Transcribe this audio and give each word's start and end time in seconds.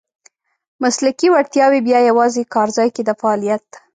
مسلکي 0.83 1.27
وړتیاوې 1.31 1.79
بیا 1.87 1.99
یوازې 2.09 2.41
کارځای 2.53 2.89
کې 2.95 3.01
د 3.05 3.11
فعالیت. 3.19 3.67